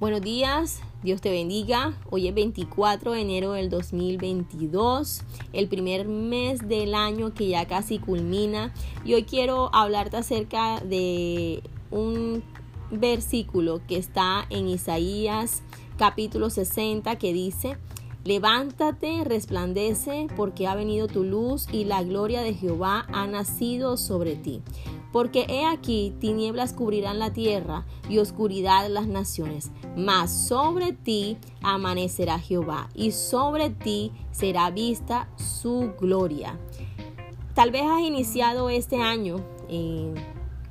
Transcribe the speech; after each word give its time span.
Buenos 0.00 0.20
días, 0.20 0.80
Dios 1.02 1.20
te 1.20 1.28
bendiga. 1.28 1.92
Hoy 2.08 2.28
es 2.28 2.34
24 2.34 3.14
de 3.14 3.20
enero 3.20 3.50
del 3.54 3.68
2022, 3.68 5.22
el 5.52 5.66
primer 5.66 6.06
mes 6.06 6.68
del 6.68 6.94
año 6.94 7.34
que 7.34 7.48
ya 7.48 7.66
casi 7.66 7.98
culmina. 7.98 8.72
Y 9.04 9.14
hoy 9.14 9.24
quiero 9.24 9.74
hablarte 9.74 10.18
acerca 10.18 10.78
de 10.78 11.64
un 11.90 12.44
versículo 12.92 13.80
que 13.88 13.96
está 13.96 14.46
en 14.50 14.68
Isaías 14.68 15.64
capítulo 15.96 16.48
60 16.48 17.16
que 17.16 17.32
dice, 17.32 17.76
Levántate, 18.24 19.24
resplandece, 19.24 20.28
porque 20.36 20.68
ha 20.68 20.74
venido 20.74 21.08
tu 21.08 21.24
luz 21.24 21.66
y 21.72 21.86
la 21.86 22.04
gloria 22.04 22.42
de 22.42 22.54
Jehová 22.54 23.06
ha 23.12 23.26
nacido 23.26 23.96
sobre 23.96 24.36
ti. 24.36 24.62
Porque 25.12 25.46
he 25.48 25.64
aquí 25.64 26.14
tinieblas 26.20 26.72
cubrirán 26.72 27.18
la 27.18 27.32
tierra 27.32 27.86
y 28.08 28.18
oscuridad 28.18 28.88
las 28.88 29.06
naciones, 29.06 29.70
mas 29.96 30.30
sobre 30.32 30.92
ti 30.92 31.38
amanecerá 31.62 32.38
Jehová 32.38 32.88
y 32.94 33.12
sobre 33.12 33.70
ti 33.70 34.12
será 34.32 34.70
vista 34.70 35.28
su 35.36 35.92
gloria. 35.98 36.58
Tal 37.54 37.70
vez 37.70 37.82
has 37.84 38.02
iniciado 38.02 38.70
este 38.70 39.02
año 39.02 39.44
eh, 39.68 40.14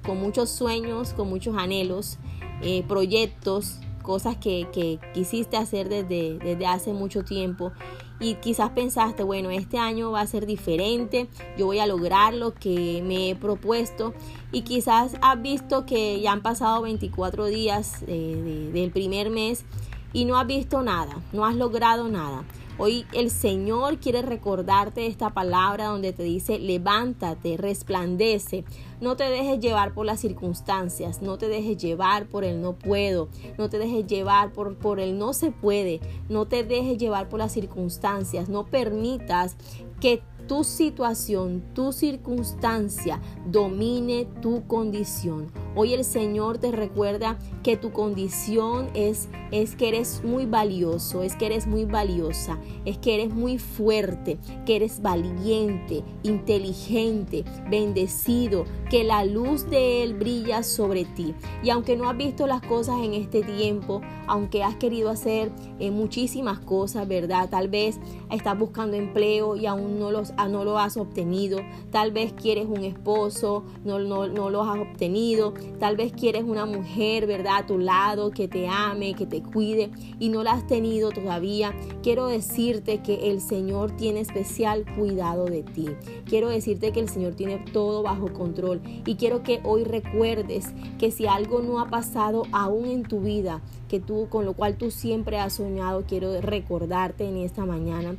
con 0.05 0.20
muchos 0.22 0.49
sueños, 0.49 1.13
con 1.13 1.30
muchos 1.30 1.58
anhelos, 1.58 2.18
eh, 2.62 2.84
proyectos, 2.88 3.82
cosas 4.08 4.38
que, 4.38 5.00
quisiste 5.14 5.58
hacer 5.58 5.90
desde, 5.90 6.40
desde 6.40 6.66
hace 6.66 6.94
mucho 6.94 7.26
tiempo 7.26 7.74
y 8.22 8.36
quizás 8.36 8.70
pensaste, 8.70 9.22
bueno, 9.24 9.50
este 9.52 9.78
año 9.80 10.12
va 10.12 10.22
a 10.22 10.28
ser 10.28 10.46
diferente, 10.46 11.28
yo 11.58 11.66
voy 11.66 11.80
a 11.80 11.88
lograr 11.88 12.34
lo 12.34 12.54
que 12.54 13.04
me 13.06 13.30
he 13.30 13.36
propuesto 13.36 14.14
y 14.54 14.62
quizás 14.62 15.18
has 15.22 15.42
visto 15.42 15.86
que 15.86 16.22
ya 16.22 16.32
han 16.32 16.42
pasado 16.42 16.84
24 16.84 17.48
días 17.48 18.02
eh, 18.08 18.70
del 18.74 18.91
primer 18.91 19.30
mes 19.30 19.66
y 20.14 20.24
no 20.24 20.40
has 20.40 20.48
visto 20.48 20.84
nada, 20.84 21.18
no 21.34 21.46
has 21.46 21.55
logrado 21.55 22.08
nada. 22.08 22.46
Hoy 22.80 23.08
el 23.12 23.32
Señor 23.32 23.98
quiere 23.98 24.22
recordarte 24.22 25.08
esta 25.08 25.32
palabra 25.32 25.88
donde 25.88 26.14
te 26.14 26.22
dice, 26.22 26.60
levántate, 26.60 27.58
resplandece. 27.58 28.66
No 29.02 29.16
te 29.16 29.24
dejes 29.24 29.60
llevar 29.60 29.96
por 29.96 30.06
las 30.06 30.20
circunstancias, 30.20 31.24
no 31.24 31.40
te 31.40 31.48
dejes 31.48 31.78
llevar 31.78 32.28
por 32.28 32.44
el 32.44 32.62
no 32.62 32.74
puedo, 32.74 33.30
no 33.58 33.68
te 33.70 33.80
dejes 33.80 34.05
llevar 34.05 34.54
por, 34.54 34.76
por 34.76 35.00
el 35.00 35.18
no 35.18 35.34
se 35.34 35.50
puede, 35.50 36.02
no 36.30 36.46
te 36.46 36.64
dejes 36.64 37.00
llevar 37.00 37.30
por 37.30 37.40
las 37.40 37.52
circunstancias, 37.52 38.48
no 38.48 38.68
permitas 38.68 39.55
que 40.00 40.22
tu 40.48 40.64
situación, 40.64 41.64
tu 41.74 41.92
circunstancia 41.92 43.20
domine 43.48 44.28
tu 44.42 44.68
condición. 44.68 45.52
Hoy 45.80 45.94
el 45.94 46.04
Señor 46.04 46.58
te 46.58 46.72
recuerda 46.72 47.38
que 47.62 47.78
tu 47.78 47.92
condición 47.92 48.90
es, 48.96 49.30
es 49.52 49.76
que 49.76 49.90
eres 49.90 50.24
muy 50.24 50.48
valioso, 50.48 51.22
es 51.22 51.36
que 51.36 51.46
eres 51.46 51.68
muy 51.68 51.86
valiosa, 51.86 52.58
es 52.84 52.98
que 52.98 53.14
eres 53.14 53.32
muy 53.32 53.60
fuerte, 53.60 54.40
que 54.66 54.78
eres 54.78 55.04
valiente, 55.04 56.04
inteligente, 56.24 57.46
bendecido, 57.70 58.66
que 58.90 59.04
la 59.04 59.24
luz 59.24 59.70
de 59.70 60.02
Él 60.02 60.16
brilla 60.16 60.64
sobre 60.64 61.05
ti. 61.05 61.36
Y 61.62 61.70
aunque 61.70 61.96
no 61.96 62.10
has 62.10 62.18
visto 62.18 62.48
las 62.48 62.64
cosas 62.64 62.96
en 63.04 63.14
este 63.14 63.44
tiempo, 63.44 64.02
aunque 64.25 64.64
has 64.64 64.78
querido 64.78 65.12
hacer 65.12 65.52
eh, 65.78 65.92
muchísimas 65.92 66.58
cosas, 66.58 67.08
¿verdad? 67.08 67.50
Tal 67.52 67.68
vez 67.68 68.00
estás 68.31 68.58
buscando 68.58 68.98
empleo 68.98 69.56
y 69.56 69.68
aún 69.68 70.00
no 70.00 70.09
los 70.09 70.34
no 70.50 70.64
lo 70.64 70.80
has 70.80 70.98
obtenido, 70.98 71.59
tal 71.92 72.12
vez 72.12 72.34
quieres 72.34 72.66
un 72.66 72.84
esposo, 72.84 73.64
no, 73.86 74.00
no, 74.00 74.28
no 74.28 74.50
lo 74.50 74.64
has 74.64 74.80
obtenido, 74.80 75.53
tal 75.79 75.96
vez 75.96 76.12
quieres 76.13 76.44
una 76.44 76.66
mujer, 76.66 77.28
¿verdad? 77.28 77.57
A 77.57 77.66
tu 77.66 77.78
lado 77.78 78.31
que 78.31 78.47
te 78.47 78.68
ame, 78.68 79.13
que 79.13 79.25
te 79.25 79.41
cuide 79.41 79.91
y 80.19 80.29
no 80.29 80.44
la 80.44 80.53
has 80.53 80.68
tenido 80.68 81.12
todavía. 81.12 81.74
Quiero 82.03 82.28
decirte 82.28 83.02
que 83.02 83.31
el 83.31 83.42
Señor 83.42 83.92
tiene 83.92 84.22
especial 84.22 84.86
cuidado 84.96 85.46
de 85.46 85.64
ti. 85.64 85.90
Quiero 86.25 86.50
decirte 86.50 86.92
que 86.92 87.00
el 87.00 87.09
Señor 87.09 87.36
tiene 87.36 87.58
todo 87.72 88.03
bajo 88.03 88.31
control 88.34 88.81
y 89.06 89.16
quiero 89.16 89.44
que 89.44 89.62
hoy 89.64 89.84
recuerdes 89.84 90.74
que 90.97 91.12
si 91.12 91.28
algo 91.28 91.62
no 91.62 91.80
ha 91.80 91.90
pasado 91.90 92.44
aún 92.52 92.86
en 92.86 93.03
tu 93.03 93.22
vida, 93.22 93.62
que 93.88 94.00
tú 94.00 94.28
con 94.30 94.46
lo 94.46 94.53
cual 94.53 94.78
tú 94.78 94.92
siempre 94.92 95.40
has 95.40 95.53
soñado, 95.53 96.03
quiero 96.08 96.42
recordarte 96.42 97.28
en 97.28 97.38
esta 97.38 97.66
mañana 97.66 98.16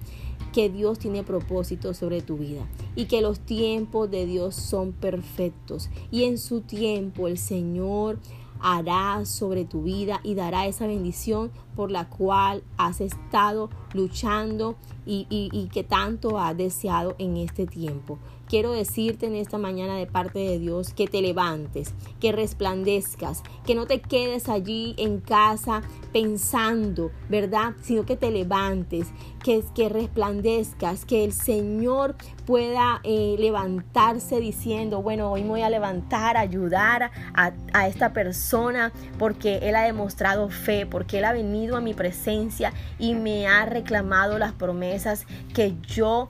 que 0.53 0.69
Dios 0.69 0.99
tiene 0.99 1.23
propósito 1.23 1.95
sobre 1.95 2.23
tu 2.23 2.37
vida 2.37 2.67
y 2.97 3.07
que 3.07 3.21
los 3.21 3.41
tiempos 3.41 4.11
de 4.11 4.27
Dios 4.27 4.55
son 4.55 4.93
perfectos. 4.93 5.91
Y 6.11 6.25
en 6.25 6.39
su 6.39 6.61
tiempo 6.61 7.29
el 7.29 7.39
Señor 7.39 8.19
hará 8.61 9.25
sobre 9.25 9.65
tu 9.65 9.83
vida 9.83 10.21
y 10.23 10.35
dará 10.35 10.67
esa 10.67 10.87
bendición 10.87 11.51
por 11.79 11.93
la 11.93 12.09
cual 12.09 12.65
has 12.77 13.01
estado 13.01 13.71
luchando 13.95 14.75
y, 15.07 15.69
que 15.73 15.85
tanto 15.85 16.37
has 16.37 16.57
deseado 16.57 17.15
en 17.19 17.37
este 17.37 17.67
tiempo. 17.67 18.19
Quiero 18.49 18.73
decirte 18.73 19.27
en 19.27 19.35
esta 19.35 19.59
mañana 19.59 19.97
de 19.97 20.07
parte 20.07 20.39
de 20.39 20.59
Dios 20.59 20.93
que 20.93 21.07
te 21.07 21.21
levantes, 21.21 21.95
que 22.19 22.33
resplandezcas, 22.33 23.43
que 23.67 23.75
no 23.75 23.87
te 23.87 24.01
quedes 24.01 24.49
allí 24.49 24.95
en 24.97 25.21
casa 25.21 25.83
pensando, 26.13 27.11
¿verdad? 27.29 27.75
Sino 27.83 28.07
que 28.07 28.17
te 28.17 28.31
levantes, 28.31 29.09
que, 29.45 29.63
que 29.75 29.91
resplandezcas, 29.91 31.05
que 31.05 31.25
el 31.25 31.33
Señor 31.33 32.17
pueda 32.47 33.01
eh, 33.05 33.37
levantarse 33.39 34.41
diciendo, 34.41 35.03
bueno, 35.03 35.31
hoy 35.31 35.43
me 35.43 35.51
voy 35.51 35.63
a 35.63 35.71
levantar, 35.71 36.39
ayudar 36.39 37.11
a, 37.35 37.53
a 37.75 37.87
esta 37.87 38.15
persona 38.15 38.93
porque 39.19 39.59
Él 39.59 39.77
ha 39.77 39.83
demostrado 39.83 40.49
fe, 40.49 40.87
porque 40.87 41.19
Él 41.19 41.27
ha 41.27 41.35
a 41.77 41.81
mi 41.81 41.95
presencia 41.95 42.73
y 42.99 43.15
me 43.15 43.47
ha 43.47 43.65
reclamado 43.67 44.39
las 44.39 44.53
promesas 44.53 45.27
que 45.55 45.75
yo 45.83 46.29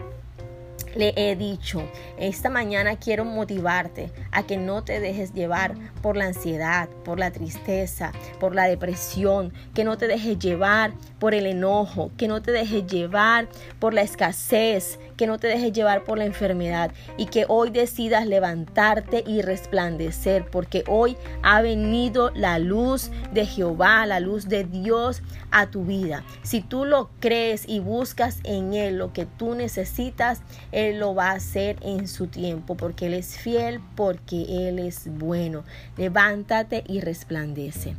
le 0.94 1.12
he 1.16 1.36
dicho, 1.36 1.82
esta 2.18 2.50
mañana 2.50 2.96
quiero 2.96 3.24
motivarte 3.24 4.10
a 4.32 4.42
que 4.44 4.56
no 4.56 4.82
te 4.82 5.00
dejes 5.00 5.32
llevar 5.32 5.74
por 6.02 6.16
la 6.16 6.26
ansiedad, 6.26 6.88
por 7.04 7.18
la 7.18 7.30
tristeza, 7.30 8.12
por 8.40 8.54
la 8.54 8.64
depresión, 8.64 9.52
que 9.74 9.84
no 9.84 9.96
te 9.96 10.08
dejes 10.08 10.38
llevar 10.38 10.92
por 11.18 11.34
el 11.34 11.46
enojo, 11.46 12.10
que 12.16 12.28
no 12.28 12.42
te 12.42 12.52
dejes 12.52 12.86
llevar 12.86 13.48
por 13.78 13.94
la 13.94 14.02
escasez, 14.02 14.98
que 15.18 15.26
no 15.26 15.38
te 15.38 15.48
dejes 15.48 15.72
llevar 15.74 16.04
por 16.04 16.16
la 16.16 16.24
enfermedad 16.24 16.92
y 17.18 17.26
que 17.26 17.44
hoy 17.48 17.68
decidas 17.68 18.26
levantarte 18.26 19.22
y 19.26 19.42
resplandecer, 19.42 20.46
porque 20.50 20.84
hoy 20.86 21.18
ha 21.42 21.60
venido 21.60 22.30
la 22.34 22.58
luz 22.58 23.10
de 23.34 23.44
Jehová, 23.44 24.06
la 24.06 24.20
luz 24.20 24.48
de 24.48 24.64
Dios 24.64 25.22
a 25.50 25.66
tu 25.66 25.84
vida. 25.84 26.24
Si 26.42 26.62
tú 26.62 26.86
lo 26.86 27.10
crees 27.20 27.68
y 27.68 27.80
buscas 27.80 28.38
en 28.44 28.72
Él 28.72 28.96
lo 28.96 29.12
que 29.12 29.26
tú 29.26 29.54
necesitas, 29.54 30.40
Él 30.72 31.00
lo 31.00 31.14
va 31.14 31.32
a 31.32 31.34
hacer 31.34 31.76
en 31.82 32.08
su 32.08 32.28
tiempo, 32.28 32.76
porque 32.76 33.06
Él 33.06 33.14
es 33.14 33.36
fiel, 33.36 33.80
porque 33.96 34.68
Él 34.68 34.78
es 34.78 35.08
bueno. 35.18 35.64
Levántate 35.96 36.84
y 36.86 37.00
resplandece. 37.00 37.96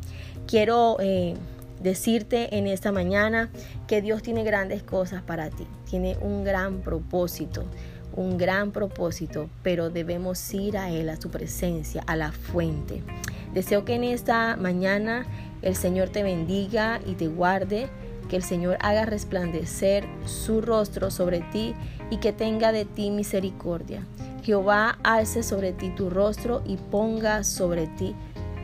Quiero... 0.48 0.98
Eh, 1.00 1.36
decirte 1.82 2.58
en 2.58 2.68
esta 2.68 2.92
mañana 2.92 3.50
que 3.88 4.02
Dios 4.02 4.22
tiene 4.22 4.44
grandes 4.44 4.84
cosas 4.84 5.22
para 5.22 5.50
ti, 5.50 5.66
tiene 5.90 6.18
un 6.22 6.44
gran 6.44 6.82
propósito, 6.82 7.64
un 8.16 8.38
gran 8.38 8.72
propósito, 8.72 9.50
pero 9.64 9.90
debemos 9.90 10.54
ir 10.54 10.78
a 10.78 10.90
Él, 10.90 11.10
a 11.10 11.20
su 11.20 11.30
presencia, 11.30 12.04
a 12.08 12.16
la 12.16 12.32
fuente. 12.32 13.02
Deseo 13.54 13.86
que 13.86 13.96
en 13.96 14.04
esta 14.04 14.56
mañana 14.58 15.26
el 15.62 15.76
Señor 15.76 16.10
te 16.10 16.24
bendiga 16.24 17.00
y 17.06 17.14
te 17.14 17.28
guarde, 17.28 17.90
que 18.30 18.36
el 18.36 18.44
Señor 18.44 18.78
haga 18.82 19.06
resplandecer 19.06 20.06
su 20.26 20.62
rostro 20.62 21.10
sobre 21.10 21.42
ti 21.52 21.74
y 22.12 22.18
que 22.18 22.32
tenga 22.32 22.72
de 22.72 22.86
ti 22.86 23.10
misericordia. 23.10 24.06
Jehová 24.44 25.00
alce 25.04 25.44
sobre 25.44 25.74
ti 25.74 25.90
tu 25.90 26.10
rostro 26.10 26.62
y 26.66 26.78
ponga 26.78 27.44
sobre 27.44 27.88
ti 27.88 28.16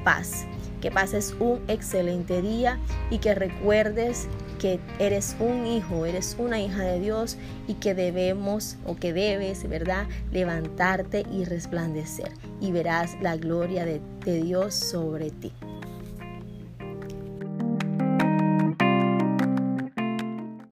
paz. 0.03 0.45
Que 0.85 0.91
pases 0.91 1.35
un 1.39 1.61
excelente 1.67 2.43
día 2.43 2.77
y 3.09 3.17
que 3.17 3.33
recuerdes 3.33 4.27
que 4.59 4.79
eres 4.99 5.35
un 5.39 5.65
hijo, 5.65 6.05
eres 6.05 6.35
una 6.37 6.61
hija 6.61 6.83
de 6.83 6.99
Dios 6.99 7.37
y 7.67 7.73
que 7.73 7.95
debemos 7.95 8.77
o 8.85 8.95
que 8.95 9.11
debes, 9.11 9.67
¿verdad?, 9.67 10.05
levantarte 10.31 11.25
y 11.33 11.43
resplandecer 11.43 12.31
y 12.61 12.71
verás 12.71 13.17
la 13.19 13.35
gloria 13.35 13.83
de, 13.83 13.99
de 14.25 14.43
Dios 14.43 14.75
sobre 14.75 15.31
ti. 15.31 15.51